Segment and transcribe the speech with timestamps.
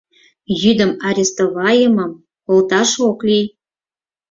[0.61, 2.11] Йӱдым арестовайымым
[2.45, 3.45] колташ ок лий!